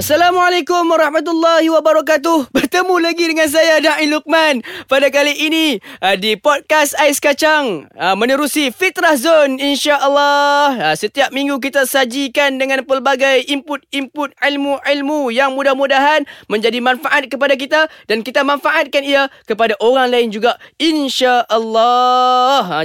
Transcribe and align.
Assalamualaikum 0.00 0.88
warahmatullahi 0.96 1.68
wabarakatuh. 1.68 2.48
Bertemu 2.56 2.94
lagi 3.04 3.20
dengan 3.20 3.44
saya 3.52 3.84
Da'i 3.84 4.08
Luqman 4.08 4.64
pada 4.88 5.12
kali 5.12 5.36
ini 5.36 5.76
uh, 6.00 6.16
di 6.16 6.40
podcast 6.40 6.96
Ais 6.96 7.20
Kacang 7.20 7.84
uh, 8.00 8.16
menerusi 8.16 8.72
Fitrah 8.72 9.12
Zone 9.20 9.60
insya-Allah. 9.60 10.72
Uh, 10.80 10.96
setiap 10.96 11.36
minggu 11.36 11.60
kita 11.60 11.84
sajikan 11.84 12.56
dengan 12.56 12.80
pelbagai 12.88 13.44
input-input 13.52 14.32
ilmu-ilmu 14.40 15.28
yang 15.36 15.52
mudah-mudahan 15.52 16.24
menjadi 16.48 16.80
manfaat 16.80 17.28
kepada 17.28 17.52
kita 17.60 17.84
dan 18.08 18.24
kita 18.24 18.40
manfaatkan 18.40 19.04
ia 19.04 19.28
kepada 19.44 19.76
orang 19.84 20.08
lain 20.08 20.32
juga 20.32 20.56
insya-Allah. 20.80 22.08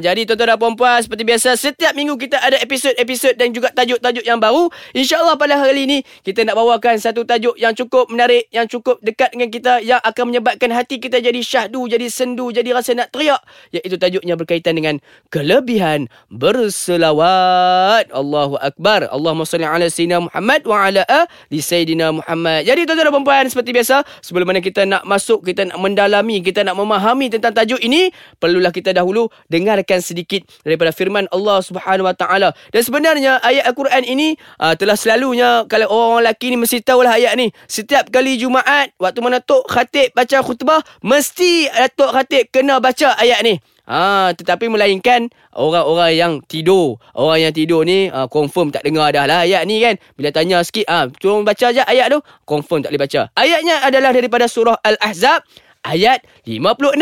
Jadi 0.03 0.27
tuan-tuan 0.27 0.51
dan 0.51 0.59
puan-puan 0.59 0.99
seperti 0.99 1.23
biasa 1.23 1.55
setiap 1.55 1.95
minggu 1.95 2.19
kita 2.19 2.43
ada 2.43 2.59
episod-episod 2.59 3.39
dan 3.39 3.55
juga 3.55 3.71
tajuk-tajuk 3.71 4.27
yang 4.27 4.43
baru. 4.43 4.67
Insya-Allah 4.91 5.39
pada 5.39 5.63
hari 5.63 5.87
ini 5.87 6.03
kita 6.19 6.43
nak 6.43 6.59
bawakan 6.59 7.04
satu 7.05 7.21
tajuk 7.21 7.53
yang 7.61 7.77
cukup 7.77 8.09
menarik, 8.09 8.49
yang 8.49 8.65
cukup 8.65 8.97
dekat 9.05 9.29
dengan 9.37 9.53
kita, 9.53 9.73
yang 9.85 10.01
akan 10.01 10.33
menyebabkan 10.33 10.73
hati 10.73 10.97
kita 10.97 11.21
jadi 11.21 11.37
syahdu, 11.37 11.85
jadi 11.85 12.09
sendu, 12.09 12.49
jadi 12.49 12.73
rasa 12.73 12.97
nak 12.97 13.13
teriak. 13.13 13.37
Iaitu 13.69 14.01
tajuknya 14.01 14.33
berkaitan 14.33 14.73
dengan 14.73 14.97
kelebihan 15.29 16.09
berselawat. 16.33 18.09
Allahu 18.09 18.57
Akbar. 18.57 19.05
Allahumma 19.13 19.45
salli 19.45 19.69
ala 19.69 19.85
Sayyidina 19.85 20.25
Muhammad 20.25 20.65
wa 20.65 20.89
ala 20.89 21.05
ali 21.05 21.61
Sayyidina 21.61 22.09
Muhammad. 22.09 22.65
Jadi 22.65 22.89
tuan-tuan 22.89 23.05
dan 23.05 23.13
perempuan, 23.13 23.45
seperti 23.45 23.69
biasa, 23.77 24.01
sebelum 24.25 24.49
mana 24.49 24.65
kita 24.65 24.89
nak 24.89 25.05
masuk, 25.05 25.45
kita 25.45 25.69
nak 25.69 25.77
mendalami, 25.77 26.41
kita 26.41 26.65
nak 26.65 26.73
memahami 26.73 27.29
tentang 27.29 27.53
tajuk 27.53 27.77
ini, 27.85 28.09
perlulah 28.41 28.73
kita 28.73 28.97
dahulu 28.97 29.29
dengarkan 29.51 30.01
sedikit 30.01 30.41
daripada 30.65 30.89
firman 30.89 31.29
Allah 31.29 31.61
Subhanahu 31.61 32.09
Wa 32.09 32.15
Taala. 32.17 32.49
Dan 32.73 32.81
sebenarnya 32.81 33.37
ayat 33.45 33.69
Al-Quran 33.69 34.01
ini 34.07 34.33
uh, 34.57 34.73
telah 34.73 34.97
selalunya 34.97 35.67
kalau 35.69 35.91
orang 35.91 36.25
lelaki 36.25 36.49
ni 36.49 36.57
mesti 36.57 36.79
tahulah 36.95 37.19
ayat 37.19 37.35
ni. 37.35 37.51
Setiap 37.67 38.07
kali 38.07 38.39
Jumaat, 38.39 38.95
waktu 38.95 39.19
mana 39.19 39.43
Tok 39.43 39.67
Khatib 39.67 40.15
baca 40.15 40.39
khutbah, 40.39 40.79
mesti 41.03 41.67
Tok 41.91 42.15
Khatib 42.15 42.47
kena 42.55 42.79
baca 42.79 43.19
ayat 43.19 43.43
ni. 43.43 43.59
Ha, 43.85 44.33
tetapi 44.33 44.65
melainkan 44.65 45.29
orang-orang 45.53 46.17
yang 46.17 46.33
tidur. 46.47 46.97
Orang 47.13 47.37
yang 47.37 47.53
tidur 47.53 47.85
ni 47.85 48.09
ha, 48.09 48.25
confirm 48.25 48.73
tak 48.73 48.81
dengar 48.81 49.13
dah 49.13 49.27
lah 49.27 49.45
ayat 49.45 49.67
ni 49.67 49.83
kan. 49.83 49.99
Bila 50.15 50.31
tanya 50.31 50.63
sikit, 50.63 50.87
ha, 50.89 51.05
cuma 51.19 51.45
baca 51.45 51.65
aja 51.69 51.83
ayat 51.85 52.09
tu, 52.15 52.23
confirm 52.47 52.81
tak 52.81 52.95
boleh 52.95 53.03
baca. 53.05 53.29
Ayatnya 53.37 53.85
adalah 53.85 54.15
daripada 54.15 54.49
surah 54.49 54.79
Al-Ahzab, 54.81 55.45
ayat 55.85 56.23
56. 56.47 56.95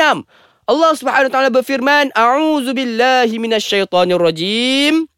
Allah 0.63 0.91
Subhanahu 0.95 1.27
Wa 1.27 1.33
Taala 1.39 1.49
berfirman, 1.51 2.11
"A'udzubillahi 2.15 3.35
minasyaitonirrajim." 3.35 5.12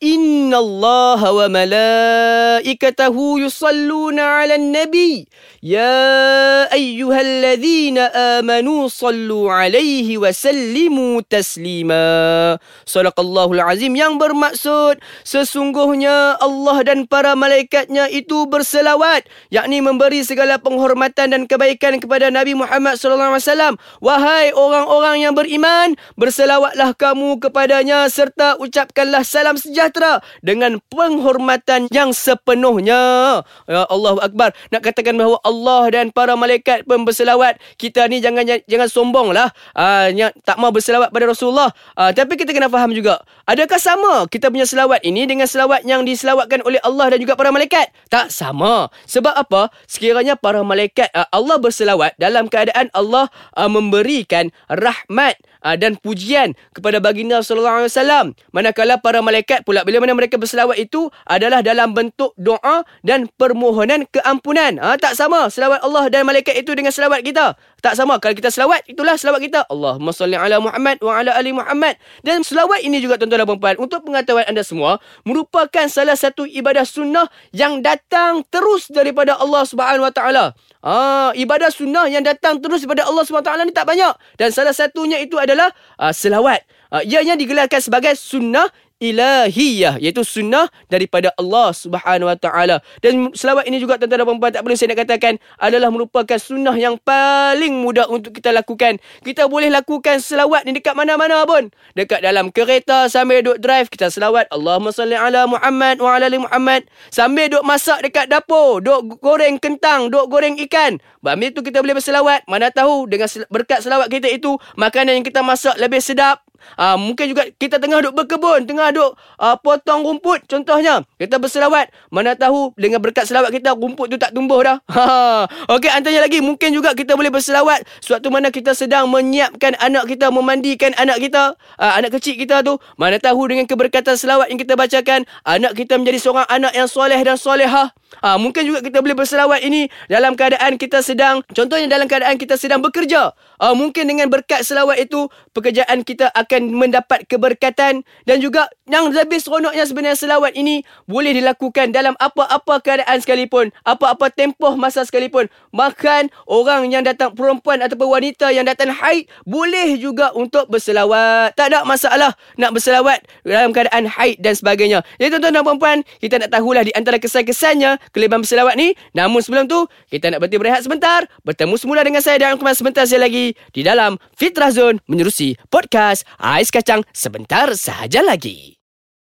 Inna 0.00 0.56
Allah 0.56 1.20
wa 1.20 1.44
malaikatahu 1.52 3.44
yusalluna 3.44 4.40
ala 4.40 4.56
nabi. 4.56 5.28
Ya 5.60 6.64
ayyuhal 6.72 7.44
ladhina 7.44 8.08
amanu 8.40 8.88
sallu 8.88 9.52
alaihi 9.52 10.16
wa 10.16 10.32
sallimu 10.32 11.20
taslima. 11.28 12.56
Salakallahul 12.88 13.60
azim. 13.60 13.92
Yang 13.92 14.16
bermaksud 14.16 15.04
Sesungguhnya 15.20 16.40
Allah 16.40 16.80
dan 16.80 17.04
para 17.04 17.36
malaikatnya 17.36 18.08
itu 18.08 18.48
berselawat 18.48 19.28
Yakni 19.52 19.84
memberi 19.84 20.24
segala 20.24 20.56
penghormatan 20.56 21.34
dan 21.36 21.42
kebaikan 21.44 22.00
kepada 22.00 22.32
Nabi 22.32 22.56
Muhammad 22.56 22.96
SAW 22.96 23.76
Wahai 24.00 24.54
orang-orang 24.56 25.26
yang 25.26 25.34
beriman 25.36 25.98
Berselawatlah 26.16 26.96
kamu 26.96 27.42
kepadanya 27.42 28.06
Serta 28.08 28.56
ucapkanlah 28.56 29.26
salam 29.26 29.60
sejahtera 29.60 29.89
sejahtera 29.90 30.22
dengan 30.40 30.78
penghormatan 30.88 31.90
yang 31.90 32.14
sepenuhnya. 32.14 33.42
Ya 33.66 33.82
Allah 33.90 34.22
Akbar. 34.22 34.54
Nak 34.70 34.82
katakan 34.86 35.18
bahawa 35.18 35.42
Allah 35.42 35.82
dan 35.90 36.14
para 36.14 36.38
malaikat 36.38 36.86
pun 36.86 37.02
berselawat. 37.02 37.58
Kita 37.74 38.06
ni 38.06 38.22
jangan 38.22 38.46
jangan 38.46 38.88
sombonglah. 38.88 39.50
Uh, 39.74 40.08
yang 40.14 40.30
tak 40.46 40.56
mau 40.62 40.70
berselawat 40.70 41.10
pada 41.10 41.26
Rasulullah. 41.26 41.74
Uh, 41.98 42.14
tapi 42.14 42.38
kita 42.38 42.54
kena 42.54 42.70
faham 42.70 42.94
juga. 42.94 43.18
Adakah 43.50 43.80
sama 43.82 44.12
kita 44.30 44.46
punya 44.48 44.64
selawat 44.64 45.02
ini 45.02 45.26
dengan 45.26 45.50
selawat 45.50 45.82
yang 45.82 46.06
diselawatkan 46.06 46.62
oleh 46.62 46.78
Allah 46.86 47.10
dan 47.10 47.18
juga 47.18 47.34
para 47.34 47.50
malaikat? 47.50 47.90
Tak 48.06 48.30
sama. 48.30 48.86
Sebab 49.10 49.34
apa? 49.34 49.74
Sekiranya 49.90 50.38
para 50.38 50.62
malaikat 50.62 51.10
uh, 51.10 51.26
Allah 51.34 51.58
berselawat 51.58 52.14
dalam 52.16 52.46
keadaan 52.46 52.86
Allah 52.94 53.26
uh, 53.58 53.66
memberikan 53.66 54.54
rahmat 54.70 55.34
uh, 55.64 55.76
dan 55.76 55.96
pujian 56.00 56.56
kepada 56.72 56.98
baginda 57.00 57.40
sallallahu 57.40 57.84
alaihi 57.84 57.92
wasallam. 57.92 58.26
Manakala 58.52 58.98
para 59.00 59.20
malaikat 59.24 59.64
pula 59.64 59.84
bila 59.84 60.02
mana 60.02 60.16
mereka 60.16 60.36
berselawat 60.36 60.76
itu 60.80 61.08
adalah 61.28 61.60
dalam 61.64 61.92
bentuk 61.92 62.32
doa 62.36 62.84
dan 63.04 63.28
permohonan 63.38 64.04
keampunan. 64.10 64.80
Ha, 64.80 64.96
tak 64.96 65.16
sama 65.16 65.48
selawat 65.48 65.80
Allah 65.84 66.08
dan 66.08 66.26
malaikat 66.26 66.56
itu 66.56 66.72
dengan 66.72 66.92
selawat 66.92 67.22
kita. 67.24 67.56
Tak 67.80 67.96
sama 67.96 68.20
kalau 68.20 68.36
kita 68.36 68.52
selawat 68.52 68.84
itulah 68.86 69.16
selawat 69.16 69.40
kita. 69.40 69.60
Allahumma 69.68 70.12
salli 70.12 70.36
ala 70.36 70.60
Muhammad 70.60 71.00
wa 71.00 71.12
ala 71.16 71.32
ali 71.36 71.52
Muhammad. 71.52 71.96
Dan 72.20 72.44
selawat 72.44 72.84
ini 72.84 73.00
juga 73.00 73.16
tuan-tuan 73.16 73.44
dan 73.44 73.48
puan-puan 73.48 73.76
untuk 73.80 74.04
pengetahuan 74.04 74.44
anda 74.48 74.60
semua 74.60 75.00
merupakan 75.24 75.88
salah 75.88 76.14
satu 76.14 76.44
ibadah 76.44 76.84
sunnah 76.84 77.26
yang 77.52 77.80
datang 77.80 78.44
terus 78.52 78.88
daripada 78.92 79.40
Allah 79.40 79.64
Subhanahu 79.64 80.04
wa 80.04 80.12
taala. 80.12 80.52
Ah, 80.80 81.28
ibadah 81.36 81.68
sunnah 81.68 82.08
yang 82.08 82.24
datang 82.24 82.56
terus 82.56 82.80
daripada 82.80 83.04
Allah 83.04 83.20
SWT 83.28 83.68
ni 83.68 83.72
tak 83.76 83.84
banyak. 83.84 84.16
Dan 84.40 84.48
salah 84.48 84.72
satunya 84.72 85.20
itu 85.20 85.36
adalah 85.36 85.68
uh, 86.00 86.08
selawat. 86.08 86.64
Uh, 86.88 87.04
ianya 87.04 87.36
digelarkan 87.36 87.84
sebagai 87.84 88.16
sunnah 88.16 88.64
ilahiyah 89.00 89.96
iaitu 89.96 90.20
sunnah 90.22 90.68
daripada 90.92 91.32
Allah 91.40 91.72
Subhanahu 91.72 92.28
Wa 92.28 92.36
Taala. 92.36 92.76
Dan 93.00 93.32
selawat 93.32 93.66
ini 93.66 93.80
juga 93.80 93.96
tuan-tuan 93.96 94.22
dan 94.22 94.38
puan 94.38 94.52
tak 94.52 94.62
boleh 94.62 94.76
saya 94.76 94.92
nak 94.92 95.08
katakan 95.08 95.34
adalah 95.56 95.88
merupakan 95.88 96.36
sunnah 96.36 96.76
yang 96.76 97.00
paling 97.00 97.80
mudah 97.80 98.06
untuk 98.12 98.36
kita 98.36 98.52
lakukan. 98.52 99.00
Kita 99.24 99.48
boleh 99.48 99.72
lakukan 99.72 100.20
selawat 100.20 100.68
ni 100.68 100.76
dekat 100.76 100.92
mana-mana 100.92 101.42
pun. 101.48 101.72
Dekat 101.96 102.20
dalam 102.20 102.52
kereta 102.52 103.08
sambil 103.08 103.40
duduk 103.40 103.58
drive 103.64 103.88
kita 103.88 104.12
selawat 104.12 104.46
Allahumma 104.52 104.92
salli 104.92 105.16
ala 105.16 105.48
Muhammad 105.48 105.98
wa 106.04 106.20
ala 106.20 106.28
ali 106.28 106.38
Muhammad. 106.38 106.84
Sambil 107.08 107.48
duduk 107.48 107.64
masak 107.64 108.04
dekat 108.04 108.28
dapur 108.28 108.84
duduk 108.84 109.18
goreng 109.24 109.56
kentang 109.56 110.12
duduk 110.12 110.28
goreng 110.28 110.60
ikan. 110.68 111.00
Bahawa 111.24 111.48
itu 111.48 111.64
kita 111.64 111.80
boleh 111.80 111.96
berselawat. 111.96 112.44
Mana 112.44 112.68
tahu 112.68 113.08
dengan 113.08 113.28
berkat 113.48 113.80
selawat 113.80 114.12
kita 114.12 114.28
itu 114.28 114.60
makanan 114.76 115.20
yang 115.20 115.26
kita 115.26 115.40
masak 115.40 115.76
lebih 115.80 116.04
sedap 116.04 116.44
Uh, 116.78 116.96
mungkin 117.00 117.30
juga 117.30 117.48
kita 117.56 117.80
tengah 117.80 118.00
duk 118.04 118.14
berkebun, 118.16 118.64
tengah 118.64 118.92
duk 118.94 119.16
uh, 119.40 119.56
potong 119.60 120.06
rumput 120.06 120.44
contohnya. 120.46 121.02
Kita 121.16 121.36
berselawat, 121.40 121.90
mana 122.12 122.36
tahu 122.36 122.72
dengan 122.76 123.00
berkat 123.02 123.26
selawat 123.28 123.50
kita 123.52 123.74
rumput 123.74 124.12
tu 124.12 124.16
tak 124.16 124.32
tumbuh 124.32 124.60
dah. 124.62 124.78
Okey, 125.74 125.90
antaranya 125.90 126.24
lagi 126.26 126.38
mungkin 126.44 126.72
juga 126.72 126.92
kita 126.96 127.14
boleh 127.14 127.30
berselawat 127.32 127.84
suatu 128.00 128.28
mana 128.28 128.48
kita 128.48 128.72
sedang 128.72 129.08
menyiapkan 129.08 129.76
anak 129.78 130.08
kita, 130.08 130.28
memandikan 130.28 130.92
anak 130.96 131.20
kita, 131.22 131.54
uh, 131.78 131.92
anak 131.96 132.16
kecil 132.18 132.36
kita 132.36 132.62
tu. 132.64 132.76
Mana 132.96 133.16
tahu 133.16 133.50
dengan 133.50 133.66
keberkatan 133.68 134.16
selawat 134.16 134.50
yang 134.50 134.60
kita 134.60 134.74
bacakan, 134.74 135.28
anak 135.46 135.72
kita 135.76 135.96
menjadi 135.96 136.18
seorang 136.20 136.46
anak 136.50 136.72
yang 136.74 136.88
soleh 136.90 137.20
dan 137.20 137.36
solehah. 137.38 137.94
Ha, 138.18 138.34
mungkin 138.42 138.66
juga 138.66 138.82
kita 138.82 138.98
boleh 138.98 139.14
berselawat 139.14 139.62
ini 139.62 139.86
dalam 140.10 140.34
keadaan 140.34 140.74
kita 140.74 140.98
sedang, 140.98 141.46
contohnya 141.54 141.86
dalam 141.86 142.10
keadaan 142.10 142.34
kita 142.34 142.58
sedang 142.58 142.82
bekerja. 142.82 143.30
Ha, 143.62 143.70
mungkin 143.70 144.10
dengan 144.10 144.26
berkat 144.26 144.66
selawat 144.66 144.98
itu, 144.98 145.30
pekerjaan 145.54 146.02
kita 146.02 146.26
akan 146.34 146.49
mendapat 146.58 147.22
keberkatan. 147.30 148.02
Dan 148.26 148.36
juga 148.42 148.66
yang 148.90 149.14
lebih 149.14 149.38
seronoknya 149.38 149.86
sebenarnya 149.86 150.18
selawat 150.18 150.58
ini 150.58 150.82
boleh 151.06 151.30
dilakukan 151.30 151.94
dalam 151.94 152.18
apa-apa 152.18 152.82
keadaan 152.82 153.22
sekalipun. 153.22 153.70
Apa-apa 153.86 154.34
tempoh 154.34 154.74
masa 154.74 155.06
sekalipun. 155.06 155.46
Bahkan 155.70 156.34
orang 156.50 156.90
yang 156.90 157.06
datang 157.06 157.30
perempuan 157.38 157.78
ataupun 157.78 158.18
wanita 158.18 158.50
yang 158.50 158.66
datang 158.66 158.90
haid 158.90 159.30
boleh 159.46 159.94
juga 160.02 160.34
untuk 160.34 160.66
berselawat. 160.66 161.54
Tak 161.54 161.70
ada 161.70 161.86
masalah 161.86 162.34
nak 162.58 162.74
berselawat 162.74 163.22
dalam 163.46 163.70
keadaan 163.70 164.10
haid 164.10 164.42
dan 164.42 164.58
sebagainya. 164.58 165.06
Jadi 165.22 165.38
tuan-tuan 165.38 165.54
dan 165.54 165.78
puan 165.78 165.98
kita 166.18 166.42
nak 166.42 166.50
tahulah 166.50 166.82
di 166.82 166.92
antara 166.96 167.22
kesan-kesannya 167.22 168.00
kelebihan 168.10 168.42
berselawat 168.42 168.74
ni. 168.74 168.98
Namun 169.14 169.44
sebelum 169.44 169.70
tu, 169.70 169.86
kita 170.10 170.32
nak 170.32 170.42
berhenti 170.42 170.58
berehat 170.58 170.82
sebentar. 170.82 171.28
Bertemu 171.46 171.74
semula 171.78 172.00
dengan 172.02 172.24
saya 172.24 172.40
dan 172.40 172.56
Kumas 172.56 172.80
sebentar 172.80 173.04
saya 173.04 173.22
lagi 173.22 173.52
di 173.76 173.80
dalam 173.84 174.16
Fitrah 174.34 174.72
Zone 174.72 174.98
menerusi 175.04 175.54
podcast 175.68 176.24
Ais 176.40 176.72
Kacang 176.72 177.04
sebentar 177.12 177.68
sahaja 177.76 178.24
lagi. 178.24 178.79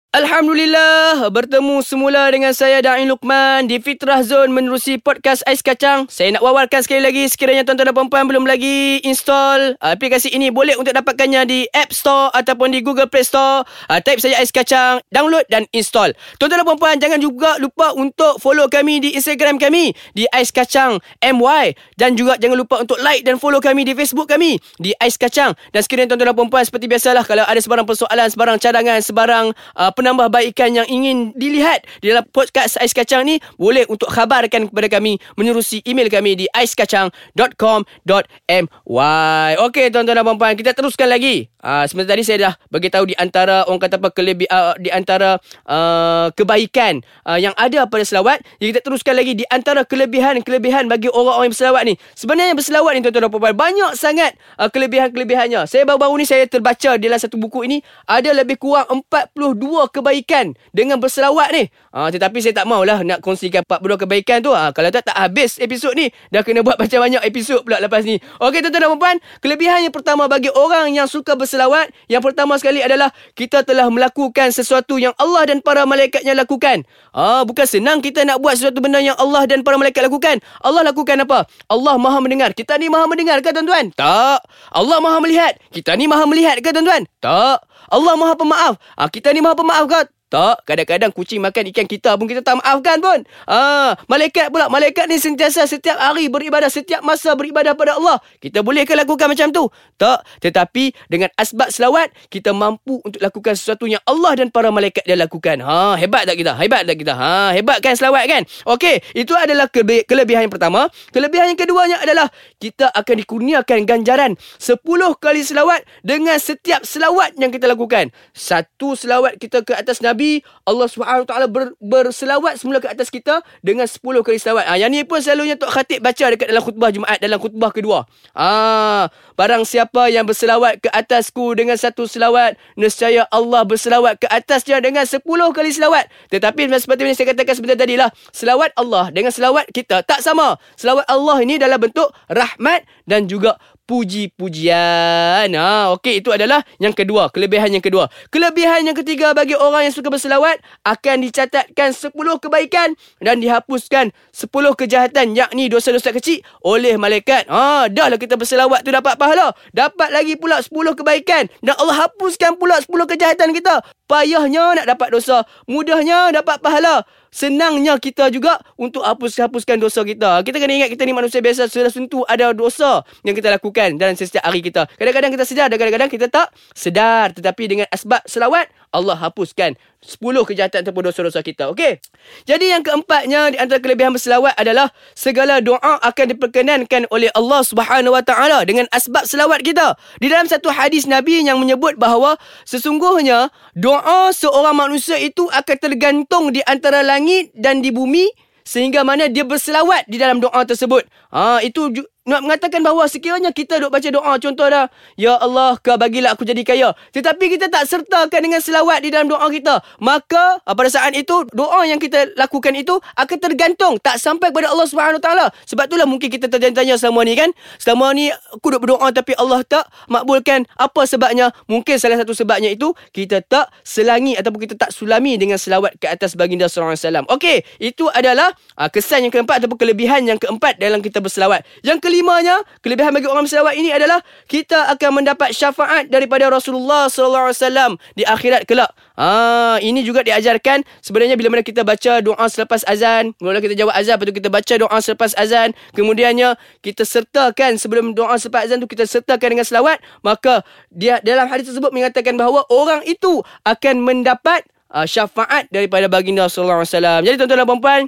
Alhamdulillah 0.09 1.29
bertemu 1.29 1.85
semula 1.85 2.33
dengan 2.33 2.57
saya 2.57 2.81
Dain 2.81 3.13
Lukman 3.13 3.69
di 3.69 3.77
Fitrah 3.77 4.25
Zone 4.25 4.49
menerusi 4.49 4.97
podcast 4.97 5.45
Ais 5.45 5.61
Kacang. 5.61 6.09
Saya 6.09 6.33
nak 6.33 6.41
wawarkan 6.49 6.81
sekali 6.81 7.05
lagi 7.05 7.29
sekiranya 7.29 7.61
tuan-tuan 7.69 7.93
dan 7.93 7.95
puan-puan 7.95 8.25
belum 8.25 8.49
lagi 8.49 9.05
install 9.05 9.77
aplikasi 9.77 10.33
ini 10.33 10.49
boleh 10.49 10.81
untuk 10.81 10.97
dapatkannya 10.97 11.45
di 11.45 11.69
App 11.77 11.93
Store 11.93 12.33
ataupun 12.33 12.73
di 12.73 12.81
Google 12.81 13.05
Play 13.13 13.21
Store. 13.21 13.69
Uh, 13.93 14.01
type 14.01 14.17
saja 14.25 14.41
Ais 14.41 14.49
Kacang, 14.49 15.05
download 15.13 15.45
dan 15.53 15.69
install. 15.77 16.17
Tuan-tuan 16.41 16.65
dan 16.65 16.67
puan-puan 16.73 16.97
jangan 16.97 17.21
juga 17.21 17.61
lupa 17.61 17.93
untuk 17.93 18.41
follow 18.41 18.65
kami 18.65 19.05
di 19.05 19.13
Instagram 19.13 19.61
kami 19.61 19.93
di 20.17 20.25
Ais 20.33 20.49
Kacang 20.49 21.05
MY 21.21 21.77
dan 22.01 22.17
juga 22.17 22.41
jangan 22.41 22.57
lupa 22.57 22.81
untuk 22.81 22.97
like 23.05 23.29
dan 23.29 23.37
follow 23.37 23.61
kami 23.61 23.85
di 23.85 23.93
Facebook 23.93 24.33
kami 24.33 24.57
di 24.81 24.97
Ais 25.05 25.21
Kacang. 25.21 25.53
Dan 25.69 25.85
sekiranya 25.85 26.17
tuan-tuan 26.17 26.33
dan 26.33 26.37
puan-puan 26.41 26.65
seperti 26.65 26.89
biasalah 26.89 27.29
kalau 27.29 27.45
ada 27.45 27.61
sebarang 27.61 27.85
persoalan, 27.85 28.33
sebarang 28.33 28.57
cadangan, 28.57 29.05
sebarang 29.05 29.53
uh, 29.77 29.93
penambahbaikan 29.99 30.79
yang 30.79 30.87
ingin 30.87 31.35
dilihat 31.35 31.83
di 31.99 32.15
dalam 32.15 32.23
podcast 32.31 32.79
Ais 32.79 32.95
Kacang 32.95 33.27
ni 33.27 33.43
boleh 33.59 33.83
untuk 33.91 34.07
khabarkan 34.07 34.71
kepada 34.71 34.87
kami 34.87 35.19
menerusi 35.35 35.83
email 35.83 36.07
kami 36.07 36.39
di 36.39 36.47
aiskacang.com.my. 36.55 39.51
Okey 39.67 39.91
tuan-tuan 39.91 40.15
dan 40.15 40.23
puan-puan, 40.23 40.55
kita 40.55 40.71
teruskan 40.71 41.11
lagi. 41.11 41.51
Uh, 41.59 41.83
sebentar 41.91 42.15
tadi 42.15 42.23
saya 42.23 42.39
dah 42.39 42.55
bagi 42.71 42.87
tahu 42.87 43.11
di 43.11 43.19
antara 43.19 43.67
orang 43.67 43.83
kata 43.83 43.99
apa 43.99 44.15
kelebih 44.15 44.47
uh, 44.47 44.79
di 44.79 44.95
antara 44.95 45.43
uh, 45.67 46.31
kebaikan 46.31 47.03
uh, 47.27 47.35
yang 47.35 47.51
ada 47.59 47.83
pada 47.91 48.07
selawat. 48.07 48.39
Jadi 48.63 48.79
kita 48.79 48.87
teruskan 48.87 49.19
lagi 49.19 49.35
di 49.35 49.43
antara 49.51 49.83
kelebihan-kelebihan 49.83 50.87
bagi 50.87 51.11
orang-orang 51.11 51.51
yang 51.51 51.55
berselawat 51.59 51.83
ni. 51.83 51.99
Sebenarnya 52.15 52.55
berselawat 52.55 52.95
ni 52.95 53.03
tuan-tuan 53.03 53.27
dan 53.27 53.33
puan-puan 53.35 53.59
banyak 53.59 53.91
sangat 53.99 54.39
uh, 54.55 54.71
kelebihan-kelebihannya. 54.71 55.67
Saya 55.67 55.83
baru-baru 55.83 56.23
ni 56.23 56.31
saya 56.31 56.47
terbaca 56.47 56.95
di 56.95 57.11
dalam 57.11 57.19
satu 57.19 57.35
buku 57.35 57.67
ini 57.67 57.83
ada 58.07 58.31
lebih 58.31 58.55
kurang 58.63 59.03
42 59.11 59.88
kebaikan 59.91 60.57
dengan 60.71 61.01
berselawat 61.03 61.49
ni. 61.53 61.65
Ha, 61.93 62.13
tetapi 62.13 62.39
saya 62.39 62.55
tak 62.55 62.67
maulah 62.69 63.03
nak 63.03 63.25
kongsikan 63.25 63.65
42 63.67 64.05
kebaikan 64.07 64.39
tu. 64.45 64.53
Ha, 64.53 64.71
kalau 64.71 64.89
tak, 64.93 65.09
tak 65.09 65.17
habis 65.17 65.59
episod 65.59 65.93
ni. 65.97 66.09
Dah 66.31 66.45
kena 66.45 66.63
buat 66.63 66.79
macam 66.83 66.99
banyak 67.05 67.23
episod 67.25 67.65
pula 67.65 67.81
lepas 67.81 68.05
ni. 68.05 68.21
Okey 68.41 68.61
tuan-tuan 68.65 68.89
dan 68.89 68.99
puan 69.01 69.17
Kelebihan 69.43 69.85
yang 69.85 69.95
pertama 69.95 70.29
bagi 70.31 70.49
orang 70.53 70.93
yang 70.95 71.11
suka 71.11 71.35
berselawat. 71.35 71.91
Yang 72.07 72.33
pertama 72.33 72.57
sekali 72.57 72.81
adalah 72.81 73.13
kita 73.37 73.65
telah 73.67 73.89
melakukan 73.93 74.55
sesuatu 74.55 74.97
yang 74.97 75.13
Allah 75.17 75.49
dan 75.49 75.61
para 75.61 75.85
malaikatnya 75.85 76.33
lakukan. 76.33 76.85
Ha, 77.13 77.43
bukan 77.45 77.67
senang 77.67 77.99
kita 78.01 78.25
nak 78.25 78.41
buat 78.41 78.57
sesuatu 78.57 78.81
benda 78.81 79.03
yang 79.03 79.17
Allah 79.19 79.45
dan 79.45 79.61
para 79.67 79.77
malaikat 79.77 80.07
lakukan. 80.07 80.41
Allah 80.63 80.87
lakukan 80.87 81.19
apa? 81.25 81.45
Allah 81.69 81.95
maha 82.01 82.19
mendengar. 82.25 82.57
Kita 82.57 82.81
ni 82.81 82.89
maha 82.89 83.05
mendengar 83.05 83.41
ke 83.45 83.53
tuan-tuan? 83.53 83.93
Tak. 83.93 84.45
Allah 84.73 84.99
maha 85.03 85.19
melihat. 85.21 85.57
Kita 85.69 85.95
ni 85.95 86.09
maha 86.09 86.25
melihat 86.25 86.57
ke 86.63 86.71
tuan-tuan? 86.73 87.05
Tak. 87.21 87.68
Allah 87.89 88.15
maha 88.17 88.35
pemaaf. 88.37 88.75
Ha, 88.97 89.09
kita 89.09 89.33
ni 89.33 89.41
maha 89.41 89.57
pemaaf 89.57 89.85
ke? 89.89 90.01
Tak, 90.29 90.69
kadang-kadang 90.69 91.09
kucing 91.09 91.41
makan 91.41 91.73
ikan 91.73 91.89
kita 91.89 92.13
pun 92.21 92.29
kita 92.29 92.45
tak 92.45 92.61
maafkan 92.61 93.01
pun. 93.01 93.25
Ah, 93.49 93.97
malaikat 94.13 94.53
pula, 94.53 94.69
malaikat 94.69 95.09
ni 95.09 95.17
sentiasa 95.17 95.65
setiap 95.65 95.97
hari 95.97 96.29
beribadah, 96.29 96.69
setiap 96.69 97.01
masa 97.01 97.33
beribadah 97.33 97.73
pada 97.73 97.97
Allah. 97.97 98.21
Kita 98.37 98.61
bolehkah 98.61 98.93
lakukan 98.93 99.25
macam 99.25 99.49
tu? 99.49 99.73
Tak, 99.97 100.29
tetapi 100.45 100.93
dengan 101.09 101.33
asbab 101.33 101.73
selawat, 101.73 102.13
kita 102.29 102.53
mampu 102.53 103.01
untuk 103.01 103.17
lakukan 103.25 103.57
sesuatu 103.57 103.89
yang 103.89 104.05
Allah 104.05 104.37
dan 104.37 104.53
para 104.53 104.69
malaikat 104.69 105.01
dia 105.09 105.17
lakukan. 105.17 105.65
Ha, 105.65 105.97
hebat 105.97 106.29
tak 106.29 106.37
kita? 106.37 106.53
Hebat 106.61 106.85
tak 106.85 106.97
kita? 107.01 107.17
Ha, 107.17 107.57
hebat 107.57 107.81
kan 107.81 107.97
selawat 107.97 108.29
kan? 108.29 108.45
Okey, 108.69 109.01
itu 109.17 109.33
adalah 109.33 109.73
kele- 109.73 110.05
kelebihan 110.05 110.45
yang 110.45 110.53
pertama. 110.53 110.93
Kelebihan 111.09 111.57
yang 111.57 111.59
keduanya 111.59 112.05
adalah 112.05 112.29
kita 112.61 112.93
akan 112.93 113.15
dikurniakan 113.25 113.89
ganjaran 113.89 114.37
10 114.61 114.77
kali 115.17 115.41
selawat 115.41 115.89
dengan 116.05 116.37
setiap 116.37 116.85
selawat 116.85 117.33
yang 117.41 117.49
kita 117.49 117.65
lakukan. 117.65 118.13
Satu 118.37 118.93
selawat 118.93 119.41
kita 119.41 119.65
ke 119.65 119.73
atas 119.73 120.05
Nabi 120.05 120.18
Nabi 120.19 120.43
Allah 120.67 120.91
SWT 120.91 121.31
ber, 121.47 121.79
berselawat 121.79 122.59
semula 122.59 122.83
ke 122.83 122.91
atas 122.91 123.07
kita 123.07 123.39
dengan 123.63 123.87
10 123.87 124.03
kali 124.03 124.35
selawat. 124.35 124.67
Ah 124.67 124.75
yang 124.75 124.91
ni 124.91 125.07
pun 125.07 125.23
selalunya 125.23 125.55
Tok 125.55 125.71
Khatib 125.71 126.03
baca 126.03 126.35
dekat 126.35 126.51
dalam 126.51 126.59
khutbah 126.67 126.91
Jumaat 126.91 127.23
dalam 127.23 127.39
khutbah 127.39 127.71
kedua. 127.71 128.03
Ah 128.35 129.07
barang 129.39 129.63
siapa 129.63 130.11
yang 130.11 130.27
berselawat 130.27 130.83
ke 130.83 130.91
atasku 130.91 131.55
dengan 131.55 131.79
satu 131.79 132.11
selawat, 132.11 132.59
nescaya 132.75 133.31
Allah 133.31 133.63
berselawat 133.63 134.19
ke 134.19 134.27
atasnya 134.27 134.83
dengan 134.83 135.07
10 135.07 135.23
kali 135.55 135.71
selawat. 135.71 136.11
Tetapi 136.35 136.67
seperti 136.75 137.07
yang 137.07 137.15
saya 137.15 137.31
katakan 137.31 137.55
sebentar 137.55 137.79
tadi 137.79 137.95
lah, 137.95 138.11
selawat 138.35 138.75
Allah 138.75 139.15
dengan 139.15 139.31
selawat 139.31 139.71
kita 139.71 140.03
tak 140.03 140.19
sama. 140.19 140.59
Selawat 140.75 141.07
Allah 141.07 141.39
ini 141.47 141.63
dalam 141.63 141.79
bentuk 141.79 142.11
rahmat 142.27 142.83
dan 143.07 143.31
juga 143.31 143.55
puji-pujian. 143.89 145.49
Ha, 145.57 145.97
okey, 145.97 146.21
itu 146.21 146.29
adalah 146.29 146.61
yang 146.77 146.93
kedua. 146.93 147.33
Kelebihan 147.33 147.73
yang 147.73 147.81
kedua. 147.81 148.13
Kelebihan 148.29 148.85
yang 148.85 148.93
ketiga 148.93 149.33
bagi 149.33 149.57
orang 149.57 149.89
yang 149.89 149.95
suka 149.97 150.13
berselawat 150.13 150.61
akan 150.85 151.25
dicatatkan 151.25 151.97
10 151.97 152.13
kebaikan 152.13 152.93
dan 153.25 153.41
dihapuskan 153.41 154.13
10 154.13 154.53
kejahatan 154.77 155.33
yakni 155.33 155.73
dosa-dosa 155.73 156.13
kecil 156.13 156.45
oleh 156.61 157.01
malaikat. 157.01 157.49
Ha, 157.49 157.89
dah 157.89 158.13
lah 158.13 158.21
kita 158.21 158.37
berselawat 158.37 158.85
tu 158.85 158.93
dapat 158.93 159.17
pahala. 159.17 159.57
Dapat 159.73 160.13
lagi 160.13 160.37
pula 160.37 160.61
10 160.61 160.93
kebaikan 160.93 161.49
dan 161.65 161.75
Allah 161.81 162.05
hapuskan 162.05 162.61
pula 162.61 162.77
10 162.77 162.93
kejahatan 163.09 163.57
kita. 163.57 163.81
Payahnya 164.05 164.85
nak 164.85 164.87
dapat 164.97 165.09
dosa, 165.17 165.45
mudahnya 165.65 166.33
dapat 166.33 166.61
pahala. 166.61 167.05
Senangnya 167.29 167.97
kita 168.01 168.33
juga 168.33 168.57
untuk 168.81 169.05
hapus-hapuskan 169.05 169.77
dosa 169.77 170.03
kita. 170.05 170.41
Kita 170.45 170.57
kena 170.57 170.85
ingat 170.85 170.91
kita 170.93 171.03
ni 171.05 171.13
manusia 171.13 171.39
biasa 171.45 171.69
sudah 171.69 171.93
tentu 171.93 172.25
ada 172.25 172.53
dosa 172.57 173.05
yang 173.25 173.37
kita 173.37 173.53
lakukan 173.53 174.01
dalam 174.01 174.17
setiap 174.17 174.45
hari 174.45 174.65
kita. 174.65 174.89
Kadang-kadang 174.97 175.33
kita 175.37 175.45
sedar 175.45 175.67
dan 175.69 175.77
kadang-kadang 175.77 176.11
kita 176.11 176.27
tak 176.29 176.49
sedar. 176.73 177.33
Tetapi 177.37 177.63
dengan 177.69 177.87
asbab 177.93 178.25
selawat, 178.25 178.73
Allah 178.93 179.17
hapuskan 179.21 179.77
10 179.99 180.23
kejahatan 180.47 180.87
ataupun 180.87 181.11
dosa-dosa 181.11 181.43
kita. 181.43 181.75
Okey. 181.75 181.99
Jadi 182.47 182.71
yang 182.71 182.87
keempatnya 182.87 183.51
di 183.51 183.59
antara 183.59 183.83
kelebihan 183.83 184.15
berselawat 184.15 184.55
adalah 184.55 184.95
segala 185.19 185.59
doa 185.59 185.99
akan 185.99 186.39
diperkenankan 186.39 187.11
oleh 187.11 187.27
Allah 187.35 187.67
Subhanahu 187.67 188.15
Wa 188.15 188.23
Taala 188.23 188.63
dengan 188.63 188.87
asbab 188.95 189.27
selawat 189.27 189.67
kita. 189.67 189.99
Di 190.23 190.31
dalam 190.31 190.47
satu 190.47 190.71
hadis 190.71 191.11
Nabi 191.11 191.43
yang 191.43 191.59
menyebut 191.59 191.99
bahawa 191.99 192.39
sesungguhnya 192.63 193.51
doa 193.75 194.31
seorang 194.31 194.79
manusia 194.79 195.19
itu 195.19 195.51
akan 195.51 195.77
tergantung 195.83 196.55
di 196.55 196.63
antara 196.63 197.03
langit 197.03 197.51
dan 197.59 197.83
di 197.83 197.91
bumi 197.91 198.31
sehingga 198.69 199.01
mana 199.01 199.33
dia 199.33 199.49
berselawat 199.49 200.07
di 200.07 200.21
dalam 200.21 200.39
doa 200.39 200.63
tersebut. 200.63 201.09
Ha 201.35 201.59
itu 201.65 201.91
nak 202.29 202.45
mengatakan 202.45 202.85
bahawa 202.85 203.09
sekiranya 203.09 203.49
kita 203.57 203.81
duk 203.81 203.89
baca 203.89 204.05
doa 204.13 204.37
contoh 204.37 204.69
dah 204.69 204.93
ya 205.17 205.41
Allah 205.41 205.81
kau 205.81 205.97
bagilah 205.97 206.37
aku 206.37 206.45
jadi 206.45 206.61
kaya. 206.61 206.93
Tetapi 207.17 207.57
kita 207.57 207.73
tak 207.73 207.89
sertakan 207.89 208.41
dengan 208.45 208.61
selawat 208.61 209.01
di 209.01 209.09
dalam 209.09 209.33
doa 209.33 209.49
kita. 209.49 209.81
Maka 210.05 210.61
ah, 210.61 210.75
pada 210.77 210.93
saat 210.93 211.17
itu 211.17 211.49
doa 211.57 211.89
yang 211.89 211.97
kita 211.97 212.37
lakukan 212.37 212.77
itu 212.77 213.01
akan 213.17 213.39
tergantung 213.41 213.97
tak 213.97 214.21
sampai 214.21 214.53
kepada 214.53 214.69
Allah 214.69 214.85
Subhanahu 214.85 215.25
taala. 215.25 215.49
Sebab 215.65 215.89
itulah 215.89 216.05
mungkin 216.05 216.29
kita 216.29 216.53
tertanya-tanya 216.53 217.01
selama 217.01 217.25
ni 217.25 217.33
kan? 217.33 217.49
Selama 217.81 218.13
ni 218.13 218.29
aku 218.29 218.67
duk 218.77 218.85
berdoa 218.85 219.09
tapi 219.09 219.33
Allah 219.41 219.65
tak 219.65 219.89
makbulkan 220.13 220.69
apa 220.77 221.09
sebabnya. 221.09 221.49
Mungkin 221.65 221.97
salah 221.97 222.21
satu 222.21 222.37
sebabnya 222.37 222.69
itu 222.69 222.93
kita 223.17 223.41
tak 223.41 223.73
selangi 223.81 224.37
ataupun 224.37 224.69
kita 224.69 224.75
tak 224.77 224.91
sulami 224.93 225.41
dengan 225.41 225.57
selawat 225.57 225.97
ke 225.97 226.05
atas 226.05 226.37
baginda 226.37 226.69
sallallahu 226.69 226.93
alaihi 226.93 227.05
wasallam. 227.09 227.27
Okey 227.33 227.57
itu 227.81 228.05
adalah 228.13 228.53
ah, 228.77 228.93
kesan 228.93 229.25
yang 229.25 229.33
keempat 229.33 229.65
ataupun 229.65 229.81
kelebihan 229.81 230.29
yang 230.29 230.37
keempat 230.37 230.77
dalam 230.77 231.01
kita 231.01 231.25
berselawat. 231.25 231.65
Yang 231.81 232.05
kelima 232.05 232.18
kelimanya, 232.19 232.67
kelebihan 232.83 233.15
bagi 233.15 233.31
orang 233.31 233.47
berselawat 233.47 233.79
ini 233.79 233.95
adalah 233.95 234.19
kita 234.51 234.91
akan 234.91 235.23
mendapat 235.23 235.55
syafaat 235.55 236.11
daripada 236.11 236.51
Rasulullah 236.51 237.07
sallallahu 237.07 237.47
alaihi 237.47 237.63
wasallam 237.63 237.91
di 238.19 238.27
akhirat 238.27 238.67
kelak. 238.67 238.91
Ah, 239.15 239.79
ini 239.79 240.03
juga 240.03 240.27
diajarkan 240.27 240.83
sebenarnya 240.99 241.39
bila 241.39 241.55
mana 241.55 241.63
kita 241.63 241.87
baca 241.87 242.19
doa 242.19 242.47
selepas 242.51 242.83
azan, 242.91 243.39
mula 243.39 243.63
kita 243.63 243.79
jawab 243.79 243.95
azan, 243.95 244.19
tu 244.19 244.35
kita 244.35 244.51
baca 244.51 244.75
doa 244.75 244.99
selepas 244.99 245.31
azan, 245.39 245.71
kemudiannya 245.95 246.59
kita 246.83 247.07
sertakan 247.07 247.79
sebelum 247.79 248.19
doa 248.19 248.35
selepas 248.35 248.67
azan 248.67 248.83
tu 248.83 248.91
kita 248.91 249.07
sertakan 249.07 249.55
dengan 249.55 249.67
selawat, 249.67 250.03
maka 250.27 250.67
dia 250.91 251.23
dalam 251.23 251.47
hadis 251.47 251.71
tersebut 251.71 251.95
mengatakan 251.95 252.35
bahawa 252.35 252.67
orang 252.67 253.07
itu 253.07 253.47
akan 253.63 254.03
mendapat 254.03 254.67
uh, 254.91 255.07
syafaat 255.07 255.71
daripada 255.71 256.11
baginda 256.11 256.51
sallallahu 256.51 256.83
alaihi 256.83 256.91
wasallam. 256.91 257.21
Jadi 257.23 257.35
tuan-tuan 257.39 257.59
dan 257.63 257.69
puan-puan, 257.71 258.03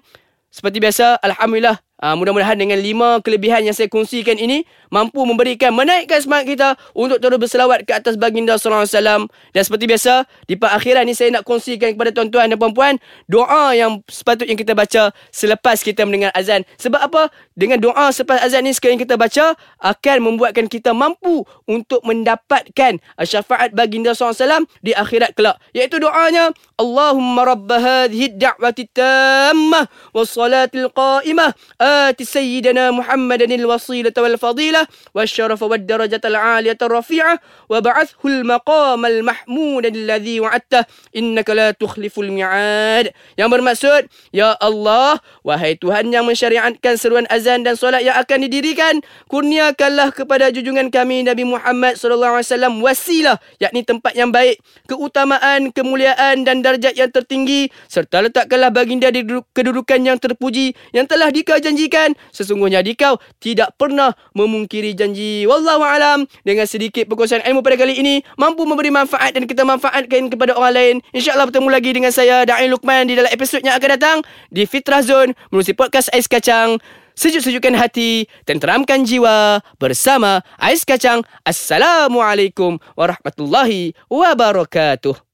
seperti 0.50 0.82
biasa 0.82 1.22
alhamdulillah 1.22 1.78
Uh, 2.00 2.16
mudah-mudahan 2.16 2.56
dengan 2.56 2.80
lima 2.80 3.20
kelebihan 3.20 3.60
yang 3.60 3.76
saya 3.76 3.84
kongsikan 3.92 4.40
ini 4.40 4.64
mampu 4.88 5.20
memberikan 5.20 5.68
menaikkan 5.68 6.16
semangat 6.24 6.46
kita 6.48 6.68
untuk 6.96 7.20
terus 7.20 7.36
berselawat 7.36 7.84
ke 7.84 7.92
atas 7.92 8.16
baginda 8.16 8.56
sallallahu 8.56 8.88
alaihi 8.88 8.96
wasallam. 8.96 9.22
Dan 9.52 9.62
seperti 9.68 9.84
biasa 9.84 10.24
di 10.48 10.56
akhiran 10.56 11.04
ni 11.04 11.12
saya 11.12 11.28
nak 11.36 11.44
kongsikan 11.44 11.92
kepada 11.92 12.08
tuan-tuan 12.16 12.48
dan 12.48 12.56
puan-puan 12.56 12.96
doa 13.28 13.76
yang 13.76 14.00
sepatutnya 14.08 14.56
kita 14.56 14.72
baca 14.72 15.12
selepas 15.28 15.76
kita 15.84 16.08
mendengar 16.08 16.32
azan. 16.32 16.64
Sebab 16.80 17.04
apa? 17.04 17.28
Dengan 17.52 17.76
doa 17.76 18.08
selepas 18.16 18.40
azan 18.48 18.64
ni 18.64 18.72
sekali 18.72 18.96
kita 18.96 19.20
baca 19.20 19.52
akan 19.84 20.16
membuatkan 20.24 20.72
kita 20.72 20.96
mampu 20.96 21.44
untuk 21.68 22.00
mendapatkan 22.08 22.96
syafaat 23.28 23.76
baginda 23.76 24.16
sallallahu 24.16 24.40
alaihi 24.40 24.44
wasallam 24.48 24.64
di 24.80 24.92
akhirat 24.96 25.36
kelak. 25.36 25.60
Iaitu 25.76 26.00
doanya 26.00 26.48
Allahumma 26.80 27.44
rabb 27.44 27.68
hadhihi 27.68 28.32
ad-da'wati 28.32 28.88
tammah 28.88 29.84
was 30.16 30.32
salatil 30.32 30.88
qa'imah 30.96 31.52
آت 31.89 32.23
سيدنا 32.23 32.91
محمدا 32.91 33.45
الوصيلة 33.55 34.13
والفضيلة 34.17 34.87
والشرف 35.15 35.61
والدرجة 35.63 36.21
العالية 36.25 36.77
الرفيعة 36.81 37.39
وبعثه 37.69 38.21
المقام 38.25 39.05
المحمود 39.05 39.85
الذي 39.85 40.39
وعدته 40.39 40.85
إنك 41.15 41.49
لا 41.49 41.71
تخلف 41.71 42.19
الميعاد 42.19 43.11
yang 43.35 43.51
bermaksud 43.51 44.07
Ya 44.31 44.55
Allah 44.59 45.19
wahai 45.43 45.75
Tuhan 45.75 46.11
yang 46.11 46.27
mensyariatkan 46.27 46.95
seruan 46.95 47.27
azan 47.27 47.63
dan 47.67 47.75
solat 47.75 48.03
yang 48.03 48.15
akan 48.15 48.47
didirikan 48.47 49.03
kurniakanlah 49.27 50.11
kepada 50.15 50.51
junjungan 50.51 50.87
kami 50.91 51.27
Nabi 51.27 51.43
Muhammad 51.43 51.99
sallallahu 51.99 52.39
alaihi 52.39 52.49
wasallam 52.51 52.73
wasilah 52.79 53.37
yakni 53.59 53.83
tempat 53.83 54.15
yang 54.15 54.31
baik 54.31 54.59
keutamaan 54.87 55.71
kemuliaan 55.71 56.47
dan 56.47 56.63
darjat 56.63 56.95
yang 56.95 57.11
tertinggi 57.11 57.67
serta 57.87 58.23
letakkanlah 58.27 58.71
baginda 58.71 59.11
di 59.11 59.23
kedudukan 59.55 59.99
yang 59.99 60.17
terpuji 60.19 60.75
yang 60.95 61.07
telah 61.07 61.31
dikau 61.31 61.57
janjikan 61.80 62.12
sesungguhnya 62.28 62.84
dikau 62.84 63.16
tidak 63.40 63.72
pernah 63.80 64.12
memungkiri 64.36 64.92
janji 64.92 65.48
wallahu 65.48 65.80
alam 65.80 66.28
dengan 66.44 66.68
sedikit 66.68 67.08
perkongsian 67.08 67.40
ilmu 67.48 67.64
pada 67.64 67.80
kali 67.80 67.96
ini 67.96 68.20
mampu 68.36 68.68
memberi 68.68 68.92
manfaat 68.92 69.32
dan 69.32 69.48
kita 69.48 69.64
manfaatkan 69.64 70.28
kepada 70.28 70.52
orang 70.52 70.74
lain 70.76 70.96
insyaallah 71.16 71.48
bertemu 71.48 71.68
lagi 71.72 71.90
dengan 71.96 72.12
saya 72.12 72.44
Da'i 72.44 72.68
Lukman 72.68 73.08
di 73.08 73.16
dalam 73.16 73.32
episod 73.32 73.64
yang 73.64 73.80
akan 73.80 73.88
datang 73.96 74.18
di 74.52 74.68
Fitrah 74.68 75.00
Zone 75.00 75.32
menerusi 75.48 75.72
podcast 75.72 76.12
Ais 76.12 76.28
Kacang 76.28 76.76
sejuk-sejukkan 77.20 77.76
hati, 77.76 78.24
tenteramkan 78.48 79.04
jiwa 79.04 79.60
bersama 79.76 80.40
Ais 80.56 80.88
Kacang. 80.88 81.20
Assalamualaikum 81.44 82.80
warahmatullahi 82.96 83.92
wabarakatuh. 84.08 85.29